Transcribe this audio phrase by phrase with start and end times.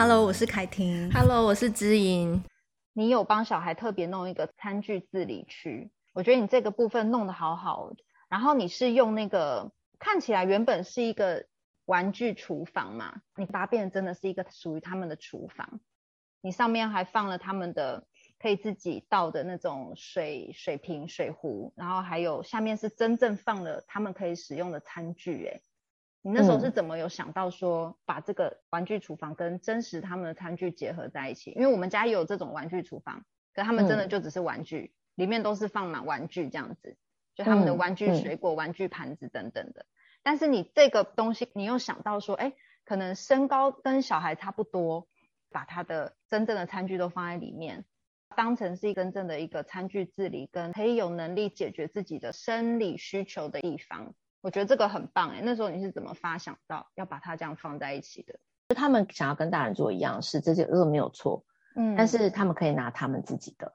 [0.00, 1.10] Hello，我是凯婷。
[1.10, 2.40] Hello，我是知音。
[2.92, 7.92] 你有帮小孩特别弄一个餐具自理区，我觉得你这个部分弄得好好。
[8.28, 11.44] 然后你是用那个看起来原本是一个
[11.86, 15.80] 玩具厨房嘛，你把它变成真的是一个属于他们的厨房。
[16.42, 18.06] 你上面还放了他们的
[18.38, 25.46] 可以自己倒的那种水水瓶、水壶，然后还有下面是真正放了他们可以使用的餐具。
[25.46, 25.60] 哎，
[26.28, 31.52] 你那时候是怎么有想到说把这个玩具厨房跟真实他们的餐具结合在一起？
[31.52, 33.24] 因为我们家也有这种玩具厨房，
[33.54, 36.98] 可他们真的就只是玩具，里面都是放满玩具这样子，
[37.34, 39.86] 就他们的玩具水果、玩具盘子等等的。
[40.22, 42.52] 但是你这个东西，你又想到说，哎，
[42.84, 45.08] 可能身高跟小孩差不多。
[45.50, 47.86] 把他的真正的餐具都放在里面，
[48.36, 55.40] 当成是一个真正的一个餐具自理跟可以有能力解决自己的生理需求的地方，我觉得这个很棒哎。
[55.42, 58.38] 那时候你是怎么发想到要把它这样放在一起的？
[58.68, 61.44] 就他们想要跟大人做一样事，这些都没有错，
[61.76, 63.72] 嗯，但是他们可以拿他们自己的，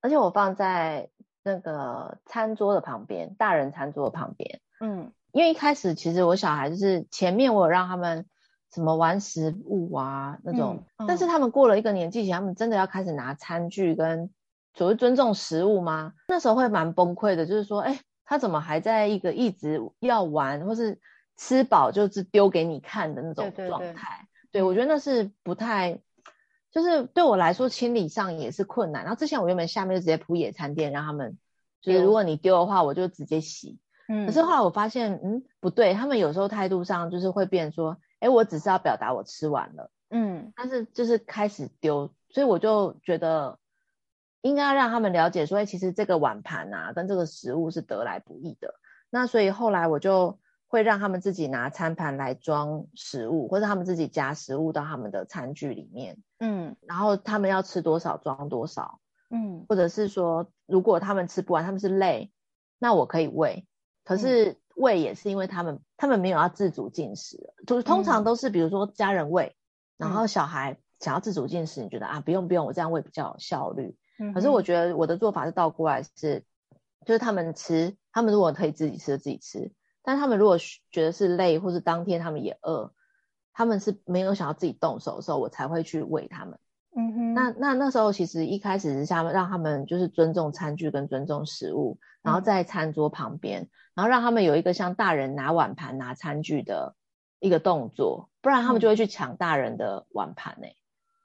[0.00, 1.10] 而且我放在
[1.42, 8.26] 那个餐桌的旁边，大人餐桌的旁边，嗯，因为一开始其实我小孩就是前面我有让他们。
[8.74, 14.30] 什么玩食物啊那种，嗯嗯、但是他们过了一个年纪，他们真的要开始拿餐具跟
[14.72, 16.14] 所谓尊重食物吗？
[16.26, 21.00] 那时候会蛮崩溃的，就是说，哎，他怎么还在一个一直要玩或是
[21.36, 24.28] 吃饱就是丢给你看的那种状态？
[24.50, 26.00] 对，对，我觉得那是不太，
[26.70, 29.02] 就是对我来说清理上也是困难。
[29.02, 31.38] 然后之前我原本下面就直接铺野餐垫，让他们
[31.80, 33.78] 就是如果你丢的话，我就直接洗。
[34.08, 37.98] 嗯，可是后来我发现，嗯，不对，他们有时候态度上就是会变说。
[38.22, 43.58] 哎，我只是要表达我吃完了，嗯，但是就是开始丢，所以我就觉得
[44.42, 48.74] 应该让他们了解说，哎，其实这个碗盘啊，跟这个食物是得来不易的。
[49.08, 59.00] 那所以后来我就会让他们自己拿餐盘来装食物，或者他们自己夹食物到他们的餐具里面，嗯，然后他们要吃多少装多少，
[59.30, 62.30] 嗯，或者是说如果他们吃不完，他们是累，
[62.78, 63.66] 那我可以喂，
[64.04, 64.50] 可是。
[64.50, 64.56] 嗯。
[64.74, 69.54] 喂也是因为他们，他们没有要自主进食，就是通常都是比如说家人喂，
[69.98, 73.94] 嗯、然后小孩想要自主进食，你觉得啊不用不用，我这样喂比较有效率。
[74.34, 76.44] 可是我觉得我的做法是倒过来是，是
[77.04, 80.58] 就是他们吃，他们如果可以自己吃就自己吃，但他们如果
[80.90, 82.92] 觉得是累，或是当天他们也饿，
[83.52, 86.58] 他们是没有想要自己动手的时候，我才会去喂他们。
[86.94, 96.94] 嗯哼，那那那时候其实一开始是想让他们就是尊重餐具跟尊重食物，然后在餐桌旁边，嗯、然后让他们有一个像大人拿碗盘拿餐具的
[97.40, 100.76] 一个动作，不然他们就会去抢大人的碗盘呢、欸。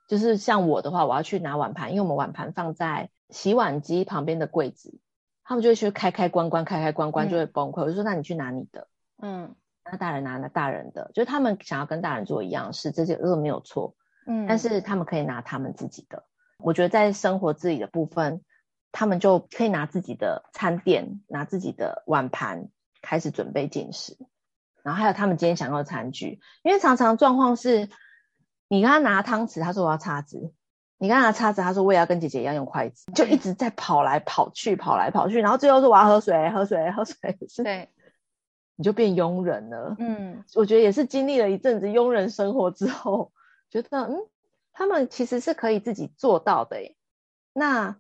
[0.08, 5.00] 嗯、就是像我的话，我要去拿碗盘，因为我们碗盘放在洗碗机旁边的柜子，
[5.44, 7.82] 他们就会去开开关关开开关关就会崩溃。
[7.82, 8.88] 嗯、我就说那你去拿你的，
[9.22, 13.96] 嗯，那大人拿那大人的，就是他们想要跟大人做一样事，这些都没有错。
[14.26, 16.26] 嗯，但是他们可以拿他们自己的，
[16.60, 18.42] 我觉得在生活自理的部分，
[18.92, 22.68] 他们就可以拿自己的餐垫，拿自己的碗盘
[23.02, 24.18] 开始准备进食，
[24.84, 27.90] 然后还有他们今天想要的餐具，因为常常状况是，
[28.68, 30.52] 你跟他拿汤匙，他说我要叉子，
[30.98, 37.90] 你跟他拿叉子，他说我也要跟姐姐一样用筷子，就一直在跑来跑去，跑来跑去，然后最后说我要喝水，喝水，喝水，是对，
[38.76, 39.96] 你就变佣人了。
[40.00, 43.32] 嗯，我觉得也是经历了一阵子佣人生活之后。
[43.70, 44.26] 觉得嗯，
[44.72, 46.96] 他们其实是可以自己做到的诶。
[47.52, 47.98] 那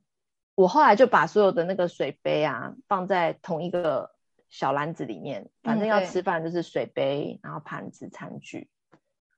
[0.55, 4.11] 我后来就把所有的那个水杯啊放在同一个
[4.49, 8.69] 小篮子里面，反正要吃饭就是水杯，然后盘子、餐具。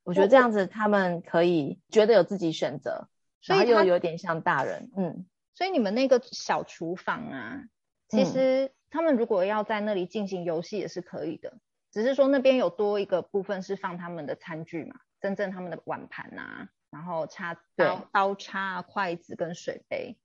[0.09, 3.07] 我觉得这样子他们可以觉得有自己选择，
[3.41, 4.89] 所以又有点像大人。
[4.97, 7.63] 嗯，所以你们那个小厨房啊，
[8.07, 11.59] 其实他们如果要在那里进行游戏也是可以的，
[11.91, 14.95] 只是说那边有多一个部分是放他们的餐具嘛。
[15.21, 20.17] 真正他们的碗盘啊，然后叉刀、刀叉、筷子跟水杯，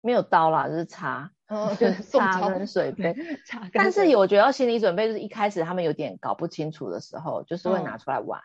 [0.00, 3.14] 没有刀啦，就是叉，哦， 就是叉跟水杯。
[3.74, 8.40] 但是我觉得要心理准备，就是一开始他们有点搞不清楚的时候，就是会拿出来玩。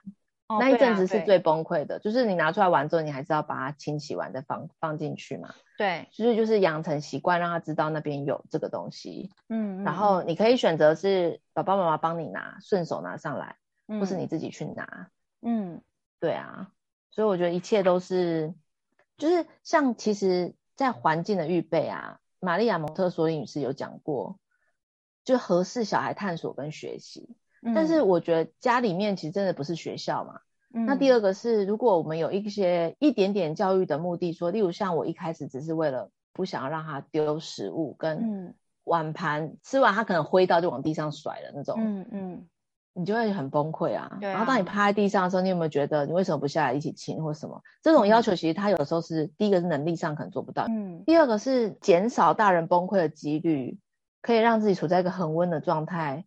[0.53, 5.53] 哦、那一阵子是最崩溃的，就是你拿出来玩之后，你还是要把它清洗完再放放进去嘛。
[5.77, 9.31] 对，所以就是养成习惯，让他知道那边有这个东西。
[9.49, 13.57] 嗯，然后你可以选择是爸爸妈妈帮你拿，顺手拿上来，
[13.87, 15.09] 嗯、或是你自己去拿。
[15.41, 15.81] 嗯。
[16.19, 16.71] 对啊，
[17.11, 18.53] 所以我觉得一切都是，
[19.17, 24.39] 就是像其实，在环境的预备啊，玛丽亚蒙特梭利女士有讲过，
[25.25, 27.35] 就合适小孩探索跟学习。
[27.63, 30.39] 嗯、但是我觉得家里面其实真的不是学校嘛。
[30.73, 41.75] 嗯、那第二个是，如果我们有一些一点点教育的目的，说，例如像我一开始只是为了不想要让他丢食物跟碗盘，嗯、吃完他可能挥到就往地上甩的那种。
[41.79, 42.33] 嗯嗯。
[42.33, 42.45] 嗯
[42.95, 44.03] 你就会很崩溃啊。
[44.03, 44.17] 啊。
[44.21, 47.59] 然后当你趴在地上的时候，你有没有觉得你为什么不下来一起亲或什么？
[47.81, 53.79] 这种要求其实他有时候是、嗯、第一个是能力上可能做不到，嗯，第二个是减少大人崩溃的几率，
[54.21, 56.25] 可以让自己处在一个恒温的状态，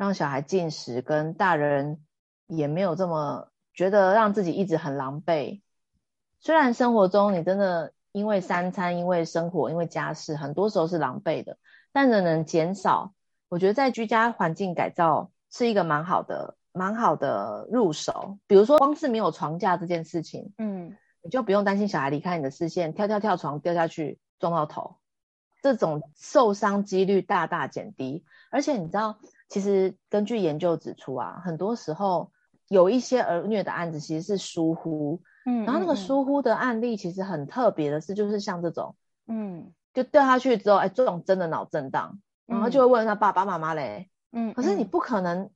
[0.00, 2.00] 让小孩进食，跟大人
[2.46, 5.60] 也没有这么觉得让自己一直很狼狈。
[6.40, 11.58] 虽然生活中你真的因为三餐、因为生活、因为家事，很多时候是狼狈的，
[11.92, 13.12] 但仍能减少，
[13.50, 18.38] 我觉得在居家环境改造是一个蛮好的、蛮好的入手。
[18.46, 24.96] 比如说，光是没有床架这件事情，嗯，你就不用担心小孩离开你的视线，跳跳跳床掉下去撞到头，
[25.60, 28.24] 这种受伤几率大大减低。
[28.50, 29.18] 而且你知道，
[29.50, 32.32] 其实根据研究指出啊，很多时候
[32.68, 35.20] 有一些儿虐的案子其实是疏忽。
[35.44, 38.94] 嗯，然后那个疏忽的案例其实很特别的是，就是像这种，
[39.26, 45.50] 嗯，就掉下去之后，哎，这种真的脑震荡，然后就会问他爸爸妈妈嘞，嗯，可是你不可能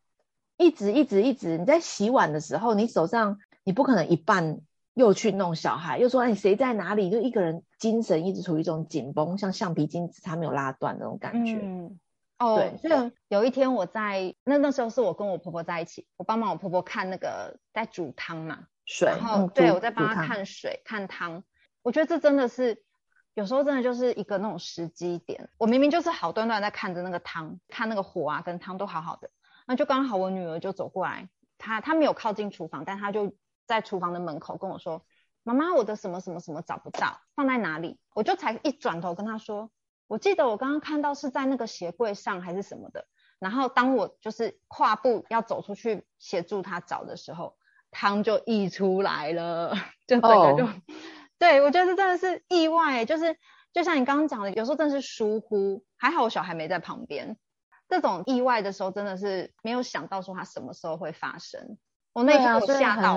[0.57, 4.61] 一直一直一直，你在洗碗的时候，你手上你不可能一半
[4.95, 11.59] 又去弄小孩，又说哎谁在哪里，就一个人精神一直处于一种紧绷，像橡皮筋它没有拉断那种感觉。
[11.59, 11.99] 嗯，
[12.45, 18.67] 哦，对，所以有一天我在那那时候是我跟我婆婆在一起，我帮忙我婆婆看那个在煮汤嘛。
[18.87, 21.43] 水，然后对我在帮她看水看汤，
[21.83, 22.83] 我觉得这真的是
[23.33, 25.49] 有时候真的就是一个那种时机点。
[25.57, 29.31] 我明明就是好端端在看着那个汤，看那个火啊跟汤都好好的，
[29.67, 33.35] 那就刚好我女儿就走过来，她她没有靠近厨房，但她就
[33.67, 35.03] 在厨房的门口跟我说
[35.43, 39.71] ：“妈妈，我的什么什么什么找不到，放在哪里？”我就才一转头跟她说
[40.07, 43.07] ：“我记得我刚刚看到是在那个鞋柜上还是什么的。”
[43.39, 47.57] 然后当我就是跨步要走出去协助他找的时候。
[47.97, 49.73] 汤就溢出来了，
[50.05, 50.29] 就整个
[50.59, 50.71] 就，oh.
[51.39, 53.37] 对，我觉得这真的是意外，就是
[53.73, 57.37] 就像你刚刚讲的，有时候真的是疏忽，还好我小孩没在旁边。
[57.89, 61.79] 这种意外的时候，真的是没有想到说它什么时候会发生。
[62.13, 63.15] 我那天我吓到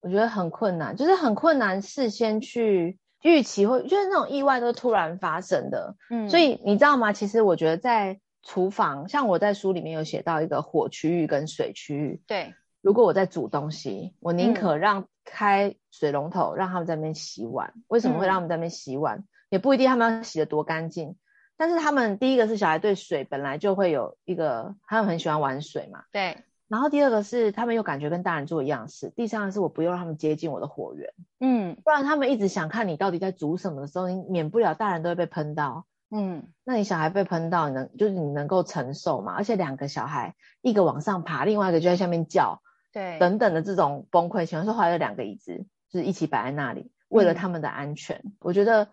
[0.00, 5.96] 我觉得很困难，就是很困难事先去预期，会就是那种意外都突然发生的。
[6.10, 7.14] 嗯，所以你知道吗？
[7.14, 12.54] 其实我觉得在厨房，像我在书里面有写到一个火区域跟水区域，对。
[12.82, 17.72] 如果我在煮东西，我宁可让开水龙头，嗯、让他们在那边洗碗。
[17.88, 19.20] 为什么会让他们在那边洗碗？
[19.20, 21.16] 嗯、也不一定他们要洗的多干净，
[21.56, 26.04] 但是他们第一个是小孩对水本来就会有一个，他们很喜欢玩水嘛。
[26.12, 26.44] 对。
[26.68, 29.12] 然后第二个是他们又感觉跟大人做一样事。
[29.14, 35.86] 第三个是我不用让他们接近我的火源，嗯，不然他们一直想看你到底在煮什么的时候，你免不了大人都会被喷到。
[36.10, 39.34] 嗯，那你小孩被喷到，你能就是你能够承受嘛？
[39.34, 42.62] 而且两个小孩，一个往上爬，另外一个就在下面叫。
[42.92, 48.20] 对，等等的这种崩溃情况，说后来有两个椅子就是一起摆在那里，为了他们的安全。
[48.24, 48.88] 嗯、我觉得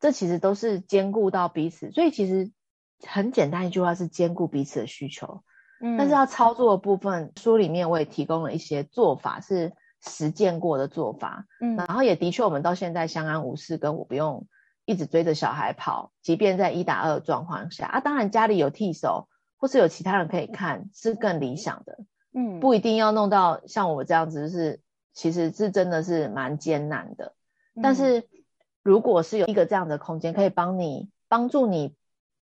[0.00, 2.50] 这其实都是兼顾到彼此，所以其实
[3.06, 5.42] 很简单一句话是兼顾彼此的需求。
[5.82, 11.46] 嗯，但是要操作的部分，书里面我也提供了一些做法，是实践过的做法。
[11.60, 14.46] 嗯，然后也的确我们到现在相安无事，跟我不用
[14.84, 21.98] 一直追着小孩跑，即便在一打二的状况下啊，当然家里有替手或是有其他人可以看，是更理想的。
[22.32, 24.80] 嗯，不一定要弄到像我这样子，就是
[25.12, 27.34] 其实是真的是蛮艰难的。
[27.74, 28.24] 嗯、但是
[28.82, 31.94] 如果是有一个这样的空间，可以帮你帮助你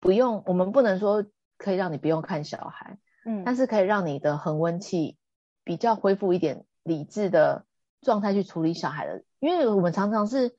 [0.00, 1.25] 不用，我们不能说
[1.58, 5.19] 可以让你不用看小孩，嗯，但是可以让你的恒温器
[5.65, 7.67] 比较恢复一点理智的
[8.01, 10.56] 状态去处理小孩的，因为我们常常是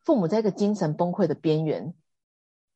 [0.00, 1.94] 父母在一个精神崩溃的边缘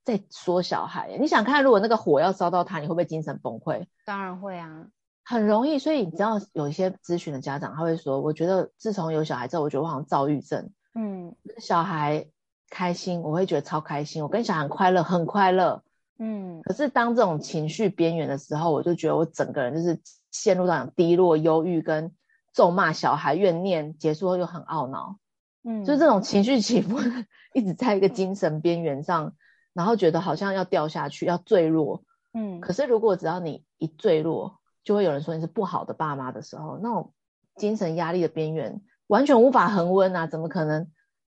[0.04, 1.16] 在说小孩。
[1.18, 3.86] 你想看，如果那个火要烧到他，你会不会精神崩溃？
[4.04, 4.86] 当然会啊。
[5.24, 10.72] 很容易，所以你知道有一些咨询的家长，他会说：“我觉得自从有小孩之后，我觉得我好像躁郁症。
[10.94, 12.26] 嗯，小孩
[12.68, 15.84] 开心，我会觉得超开心；我跟小孩很快乐，很快乐。
[16.18, 20.00] 嗯，可是当这种情绪边缘的时候，我就觉得我整个人就是
[20.30, 22.12] 陷入到低落、忧郁跟
[22.52, 25.18] 咒骂小孩、怨念，结束后又很懊恼。
[25.64, 26.98] 嗯，就是这种情绪起伏，
[27.54, 29.34] 一直在一个精神边缘上，
[29.72, 32.04] 然后觉得好像要掉下去，要坠落。
[32.34, 37.12] 嗯，可是如果只要你一坠落，就会有人说你是不好的爸妈的时候，那种
[37.56, 40.26] 精神压力的边缘，完全无法恒温啊！
[40.26, 40.88] 怎么可能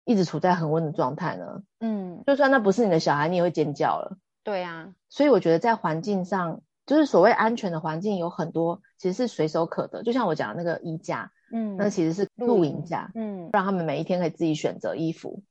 [0.05, 1.63] 一直处在恒温的状态呢？
[1.81, 4.17] 嗯，就算那不是你的小孩，你也会尖叫了。
[4.45, 10.05] 对啊，所以我觉得在环境上，就是所谓安全的环境有很多，其实是随手可得。
[10.05, 15.43] 就像我讲的那个衣架，嗯，那其实是露营架，嗯，让他们每一天可以自己选择衣服，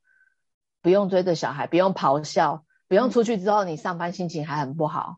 [0.82, 5.18] 不用追着小孩，不用咆哮，不用出去之后你上班心情还很不好。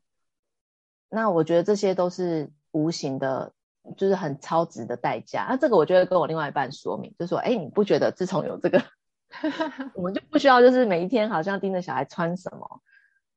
[1.10, 2.52] 那我觉得这些都是。
[2.76, 3.54] 无形的，
[3.96, 5.46] 就是很超值的代价。
[5.48, 8.84] 那、啊、这个我就会跟我另外一半说明，就说：哎，你不觉得自从有这个，
[9.96, 12.82] 我们就不需要就是每一天好像盯着小孩穿什么，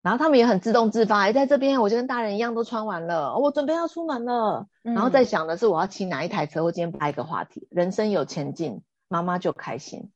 [0.03, 4.69] 然后他们也很自动自发，哎，在这边我就跟大人一样都穿完了，我准备要出门了。
[4.85, 10.11] 嗯、然后在想的是我要骑哪一台车，我今天拍一个话题，人生有前进，妈妈就开心。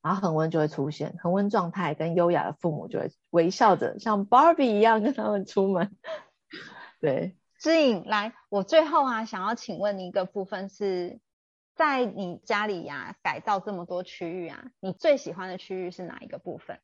[0.00, 5.96] 然后恒温就会出现，恒温状态跟优雅的父母就会微笑着，像 Barbie 一样跟他们出门。
[7.00, 11.18] 对，姿莹来，我最后啊想要请问你一个部分是
[11.74, 16.78] 在你家里呀、啊、改造这么多区域啊，你最喜欢的区域是哪一个部分？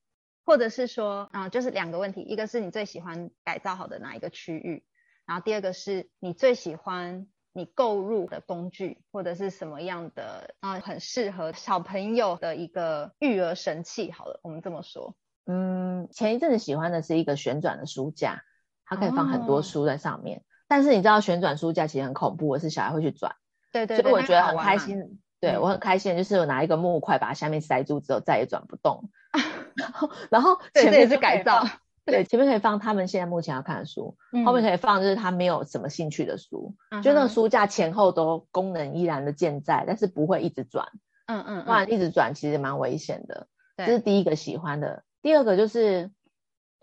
[0.45, 4.85] 或者是说，啊、呃，就是两个问题，一个是你最喜欢改造好的哪一个区域，
[5.27, 14.13] 然后第二个是你最喜欢你购入的工具或者是什么样的啊、呃，很适合小朋友的一个育儿神器。
[14.13, 15.17] 好了，我们这么说。
[15.47, 18.43] 嗯，前一阵子喜欢的是一个旋转的书架，
[18.85, 20.39] 它可以放很多书在上面。
[20.39, 23.37] 哦、但是你知道旋转书架其实很恐怖，是小孩会去转。
[23.73, 24.03] 对对对。
[24.03, 25.21] 所以我觉得很开心。
[25.41, 29.11] 对，我很开心，就是我拿一个木块把它下面塞住之后再也转不动。
[29.77, 31.65] 然后，然后前面是改造，
[32.05, 40.87] 对，前面可以放他们现在目前要看的书，嗯、后面可以放就是他没有什么兴趣的书，嗯、就那个书架前后都功能依然的健在，但是不会一直转，
[41.27, 41.65] 嗯嗯，嗯。
[41.65, 43.47] 不然一直转其实蛮危险的。
[43.77, 43.87] 对。
[43.87, 46.11] 这是第一个喜欢的，第二个就是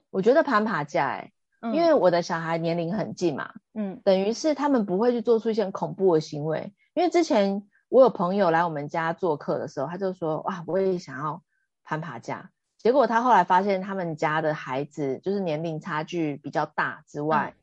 [0.10, 1.32] 我觉得攀爬架、欸，
[1.62, 11.44] 嗯、因为我的小孩年龄很近嘛，嗯，等于是他们不会去做出一些恐怖的行为，因为之前我有朋友来我们家做客的时候，他就说哇，我也想要
[11.84, 12.50] 攀爬架。
[12.82, 17.62] 结果他后来发现，他们家的孩子就是年龄差距比较大之外，嗯、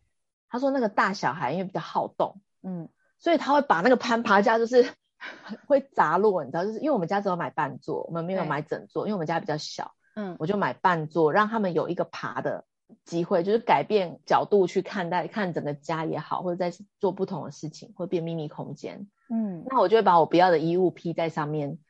[0.49, 4.89] 他说那个大小孩因为比较好动，嗯，所以他会把那个攀爬架就是
[5.67, 12.65] 会砸落，你知道，就是因为我们家只有买半座，我们没有买整座，因为我们家比较小，嗯，我就买半座，让他们有一个爬的
[13.05, 21.81] 机会，就是改变角度去看待看整个家也好，或者在做不同的事情，会变秘密空间，嗯，那我就会把我不要的衣物披在上面。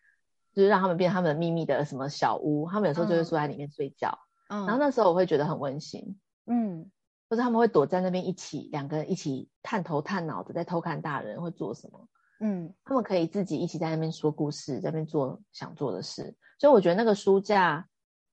[0.58, 6.90] 就是让他们变他们的秘密的什么小屋，他们有时候就会坐在里面睡觉，嗯，然后那时候我会觉得很温馨，嗯，
[7.30, 12.08] 或者他们会躲在那边一起两个人一起探头探脑的在偷看大人会做什么，
[12.40, 17.86] 嗯，他们可以自己一起在那边说故事，在那边做想做的事，所以我觉得那个书架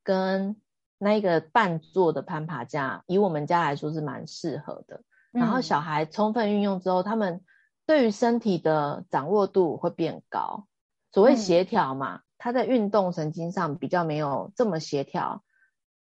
[0.03, 0.60] 跟
[0.98, 7.44] 那一个半座的攀爬架，以我们家来说是蛮适合的，然后小孩充分运用之后，他们
[7.86, 10.65] 对于身体的掌握度会变高。
[11.15, 15.43] 所谓协调嘛，嗯、他在运动神经上比较没有这么协调，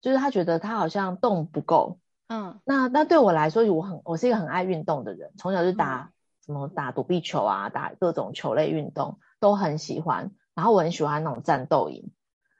[0.00, 1.98] 就是他觉得他好像动不够。
[2.28, 6.12] 嗯，那那对我来说，我很我是一个很爱运动的人，从小就打、嗯、
[6.46, 10.30] 什么打躲避球啊，打各种球类运动都很喜欢。
[10.54, 12.10] 然后我很喜欢那种战斗营，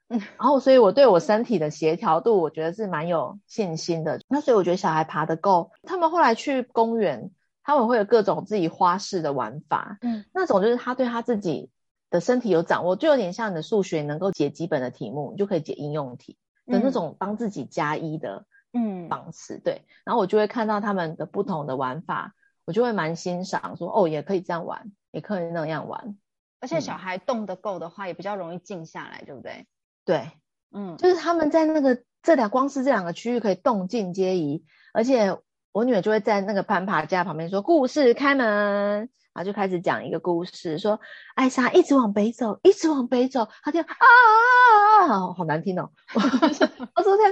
[0.09, 4.21] 嗯，然后所以我对我身体的协调度，我觉得是蛮有信心的。
[4.28, 7.30] 那所以我觉得小孩爬得够，他们后来去公园，
[7.62, 9.97] 他们会有各种自己花式的玩法。
[10.02, 11.71] 嗯，那种就是他对他自己。
[12.12, 19.57] 的身体有掌握，就有点像你的数学能够解基本的题目，你就可以解应用题的那种帮自己加一的嗯方式。
[19.57, 22.35] 嗯、对，然后我就会看到他们的不同的玩法，
[22.66, 26.16] 我就会蛮欣赏，说哦，也可以这样玩，也可以那样玩。
[26.61, 29.66] 而且小孩动得够的话，也比较容易静下来，对不对？
[30.04, 30.31] 对，
[30.71, 35.38] 嗯，就是他们在那个这两光是这两个区域可以动静皆宜，而且
[35.73, 41.01] 我女儿就会在那个攀爬架旁边说：“故事开门。”然后就开始讲一个故事，说
[41.35, 45.91] 艾莎一直往北走，一直往北走，她就啊啊啊，好难听哦！
[46.15, 46.67] 我说她就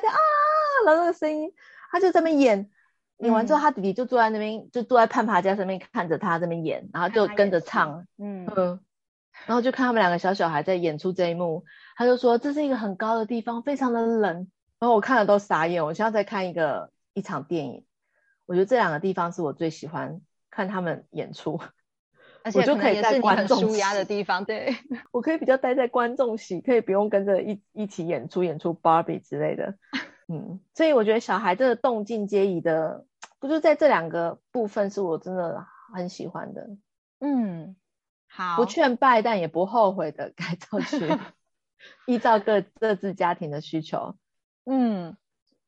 [0.08, 0.18] 啊，
[0.86, 1.52] 然后那个声音，
[1.90, 2.70] 她就在那边演，
[3.18, 8.80] 演完之后，他弟弟就坐在那边，就坐在攀爬架上面看着他这边演，然后就跟着唱，嗯嗯，
[9.46, 11.64] 然后就看他们两个小小孩在演出这一幕，
[11.96, 17.84] 他就说这是一个很高的地方，非常的冷，然后我看了都傻眼，我现在在看一个一场电影，
[18.46, 21.60] 我觉得这两个地方是我最喜欢看他们演出。
[22.42, 24.74] 而且我就可以在观众舒压的地方，对，
[25.12, 29.74] 我可以比较待在观众席，可以不用跟着一一起演出演出 Barbie 之类的，
[30.28, 33.04] 嗯，所以我觉得小孩这个动静皆宜的，
[33.38, 36.68] 不就在这两个部分是我真的很喜欢的，
[37.20, 37.76] 嗯，
[38.28, 41.12] 好，不劝败但也不后悔的 改造区，
[42.06, 44.16] 依照各各自家庭的需求，
[44.64, 45.16] 嗯，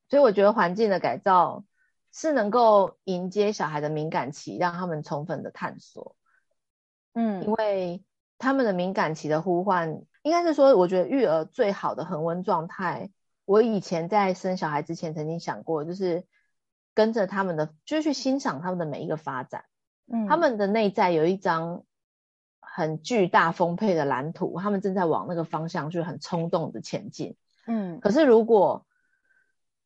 [0.09, 1.65] 所以我觉得环境的改造
[2.13, 6.17] 是能够迎接小孩的敏感期，让他们充分的探索。
[7.15, 8.03] 嗯，因为
[8.39, 13.11] 他们的敏感期的呼唤，应该是说，我觉得育儿最好的恒温状态，
[13.45, 16.25] 我以前在生小孩之前曾经想过，就是
[16.95, 19.65] 跟着他们的，就是去欣赏他们的每一个发展。
[20.11, 21.85] 嗯，他们的内在有一张
[22.61, 27.37] 很巨大丰沛的蓝图，他们正在往那个方向去很冲动的前进。
[27.67, 28.87] 嗯，可是如果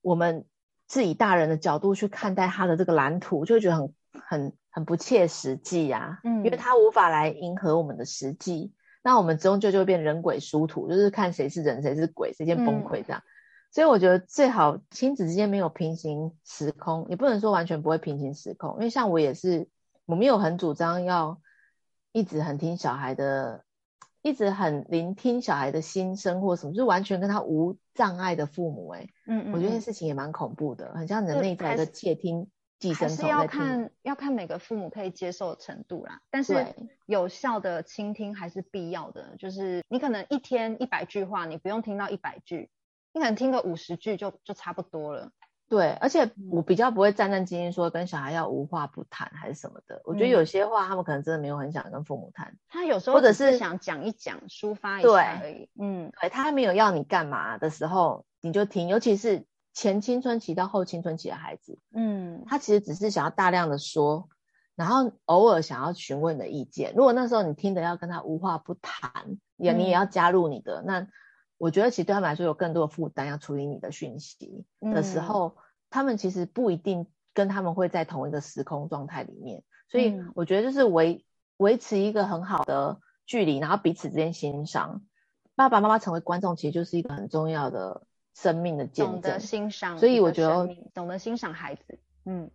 [0.01, 0.47] 我们
[0.89, 4.53] 是以大人的角度去看待他的这个蓝图，就会觉得很很。
[4.77, 13.23] 很不切实际呀、啊，嗯，因为他无法来迎合我们的实际，那我们终究就会变人鬼殊途，就是看谁是人谁是鬼，谁先崩溃这样。
[13.23, 13.25] 嗯、
[13.73, 19.67] 所以我觉得最好亲子之间没有平行时空，也不能说完全不会平行时空，因为像我也是，
[20.05, 21.41] 我没有很主张要
[22.13, 23.65] 一直很听小孩的，
[24.21, 32.47] 一直很聆听小孩的心声或什么，就完全跟他无障碍的父母、欸，哎，嗯，嗯嗯，我觉得这事情也蛮恐怖的，很像你的内在的窃听。
[32.95, 36.67] 还是要看要看每个父母可以接受的程度啦，但是
[37.07, 39.35] 有效的倾听还是必要的。
[39.39, 42.69] 就是你可能一天一百句话，你不用听到一百句，
[43.13, 45.31] 你可能听个五十句就就差不多了。
[45.69, 50.01] 对，而且我比较不会战战兢兢说跟小孩要无话不谈还是什么的。
[50.05, 55.69] 我觉得有些话他们可能真的没有很想跟父母谈，他有时候或者是想讲一讲抒发一下而已。
[55.81, 59.47] 嗯，对，他还没有要你干嘛的时候，你就听，尤其是。
[59.77, 64.27] 前青春期到后青春期的孩子，嗯，他其实只是想要大量的说，
[64.75, 66.95] 然后偶尔想要询问你的意见。
[66.97, 71.09] 如果那时候你听得要跟他无话不谈，也你也要加入你的，嗯、那
[71.59, 79.63] 我觉得其实对他们来说有更多的负担要处理你的讯息的时候，嗯、他们其实不一定跟他们会在同一个时空状态里面。
[79.91, 81.27] 所以我觉得就是维
[81.59, 85.03] 维持一个很好的距离，然后彼此之间欣赏。
[85.55, 88.06] 爸爸妈妈成为观众，其实就是一个很重要的。
[88.37, 92.51] 生命的见证，懂得欣赏，所以我觉得懂得欣赏孩子，嗯，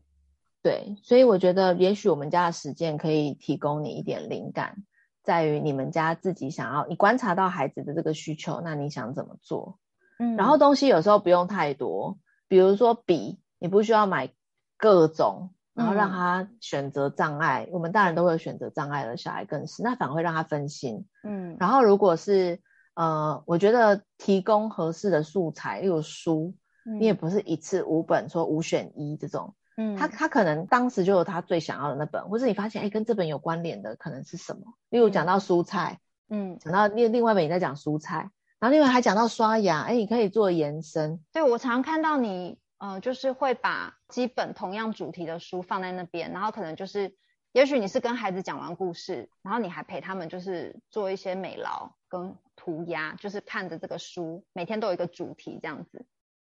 [0.62, 4.84] 对，所以我觉得也许我们家的实践可以提供你一点灵感，
[5.24, 9.80] 在于你们家自己想要，你观察到孩子的这个需求，那你想怎么做？
[10.20, 14.32] 嗯，然后东西有时候不用太多，比如说笔，你不需要买
[14.78, 22.62] 各种，然后让他选择障碍，嗯，我们大人都会有选择障碍的，小孩更是，那反而会让他分心，嗯，然后如果是。
[22.94, 26.54] 呃，我觉得提供合适的素材，例如书，
[26.86, 34.62] 嗯、你也不是一次五本说五选一这种，嗯，他他可能当时就有他最想要的那本，或是你发现哎，跟这本有关联的可能是什么？
[34.90, 38.30] 例如讲到蔬菜，嗯，讲到另另外一本也在讲蔬菜，
[38.60, 41.20] 然后另外还讲到刷牙，哎，你可以做延伸。
[41.32, 47.16] 对，我常看到你，呃，就是会把基本同样主题的书放在那边，然后可能就是，
[47.52, 52.36] 也许你是跟孩子讲完故事，然后你还陪他们就是做一些美劳跟。
[52.64, 56.06] 涂鸦就是看着这个书，每天都有一个主题这样子。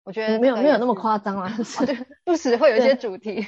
[0.05, 1.53] 我觉得没有没有那么夸张啊，
[2.23, 3.45] 不时会有一些主题。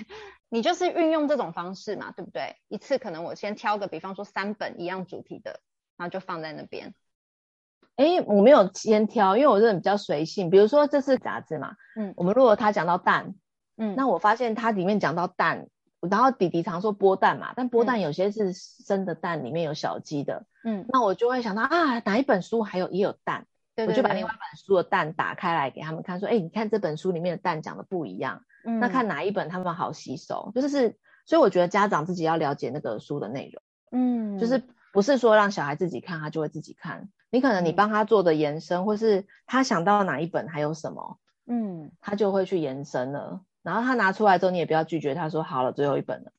[0.50, 2.58] 你就是运用这种方式嘛，对不对？
[2.68, 5.62] 一次可能我先挑个，比方说三本一样主题的，
[5.96, 6.94] 然后就放在那边。
[7.96, 10.50] 哎，我没有先挑，因为我这人比较随性。
[10.50, 13.36] 比如说这是杂志嘛，嗯，我们如果他讲到蛋，
[13.78, 15.70] 嗯，那我发现它里面讲到蛋。
[16.02, 20.46] 然后弟弟常说剥蛋嘛，但剥蛋有些是生的蛋，里面有小鸡的。
[20.64, 43.42] 嗯，那我就会想到啊，哪一本书还有也有蛋，对对对，我就把另外一本书的蛋打开来给他们看，说，哎，你看这本书里面的蛋讲的不一样，嗯，那看哪一本他们好吸收，就是，所以我觉得家长自己要了解那个书的内容，嗯，就是不是说让小孩自己看，他就会自己看，你可能你帮他做的延伸，嗯，或是他想到哪一本还有什么，嗯，他就会去延伸了。
[43.64, 45.16] 然后他拿出来之后，你也不要拒绝。
[45.16, 46.32] 他说好了，最后一本了。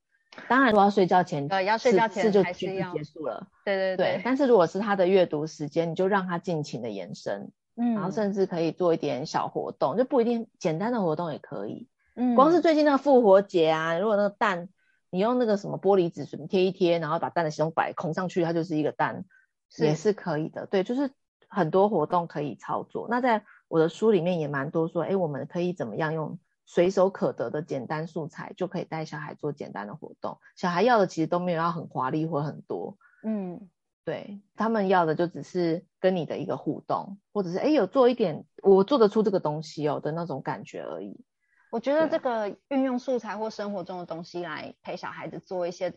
[0.49, 3.49] 当然，如果要睡觉前，呃，要睡觉前是就剧结束了。
[3.65, 4.23] 对对对，对。
[4.25, 11.89] 但是如果是他的阅读时间，你就让他尽情的延伸，嗯，然后甚至可以做一点小活动，就不一定简单的活动也可以。
[12.15, 14.69] 嗯，光是最近那个复活节啊，如果那个蛋，
[15.11, 19.25] 你用那个什么玻璃纸贴一贴，然后把蛋的形状摆空上去，它就是一个蛋，
[19.69, 20.67] 是也是可以的。
[20.67, 21.11] 对，就是
[21.49, 23.09] 很多活动可以操作。
[23.11, 26.39] 那在我的书里面也蛮多说，哎，我们可以怎么样用。
[26.73, 30.39] 随手可得的简单素材就可以带小孩做简单的活动。
[30.55, 33.69] 小孩要的其实都没有要很华丽或很多，嗯，
[34.05, 41.25] 对，他们要的就只是跟你的一个互动，或者是哎有做一点我做得出这个东西哦的那种感觉而已。
[41.73, 45.93] 我觉得这个运用素材或生活中的东西来陪小孩子做一些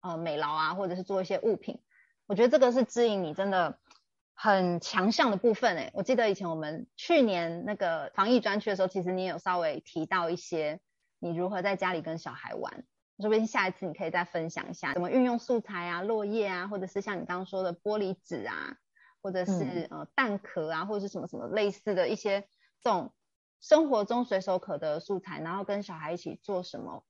[0.00, 1.78] 呃美劳啊，或者是做一些物品，
[2.26, 3.78] 我觉得这个是指引你真的。
[4.38, 10.78] 很强项的部分诶，我记得以前我们去年那个防疫专区的时候，其实你也有稍微提到一些
[11.18, 12.84] 你如何在家里跟小孩玩，
[13.18, 18.76] 说不定下一次你可以再分享一下怎么运用素材啊、落叶啊，或者是像你刚刚说的玻璃纸啊，
[19.22, 22.42] 或者是、嗯、呃蛋壳啊，或者是什么什么类似的一些
[22.82, 23.14] 这种
[23.60, 27.04] 生活中随手可得的素材，然后跟小孩一起做什么。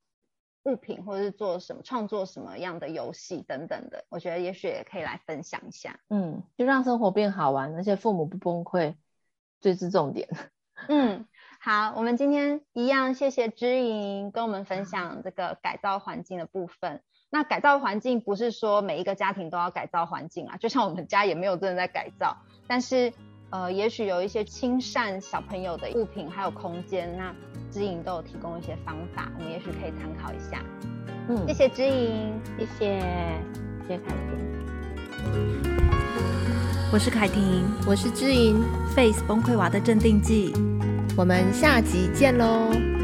[0.67, 5.99] 物品或者是做什么创作什么样的游戏等等的，我觉得也许也可以来分享一下。
[6.11, 8.97] 嗯，就让生活变好玩，而且父母不崩溃，
[9.61, 10.29] 最是重点。
[10.89, 11.27] 嗯，
[11.61, 17.01] 好，我们今天一样，谢谢知莹跟我们分享这个改造环境的部分。
[17.31, 23.13] 那改造环境不是说每一个家庭都要改造环境啊，就像我们家也没有真的在改造，但是。
[23.51, 27.35] 呃，也许有一些亲善小朋友的物品，还有空间，那
[27.71, 30.63] 知影都有提供一些方法，我们也许可以参考一下。
[31.29, 33.01] 嗯，谢谢知影，谢谢，
[33.87, 34.37] 谢谢凯婷。
[36.93, 38.63] 我是凯婷，我是知影
[38.95, 40.53] ，Face 崩溃娃的镇定剂。
[41.17, 42.96] 我们下集见喽。